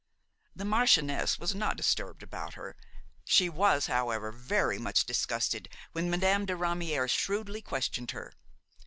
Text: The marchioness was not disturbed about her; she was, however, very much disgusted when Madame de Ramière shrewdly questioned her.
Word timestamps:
The 0.55 0.65
marchioness 0.65 1.37
was 1.37 1.53
not 1.53 1.77
disturbed 1.77 2.23
about 2.23 2.55
her; 2.55 2.75
she 3.23 3.49
was, 3.49 3.85
however, 3.85 4.31
very 4.31 4.79
much 4.79 5.05
disgusted 5.05 5.69
when 5.91 6.09
Madame 6.09 6.47
de 6.47 6.53
Ramière 6.55 7.07
shrewdly 7.07 7.61
questioned 7.61 8.09
her. 8.09 8.33